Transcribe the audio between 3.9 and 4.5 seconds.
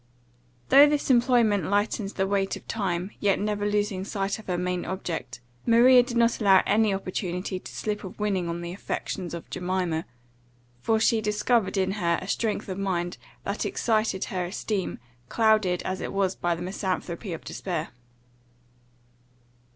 sight of